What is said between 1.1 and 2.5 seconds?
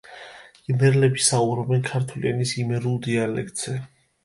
საუბრობენ ქართული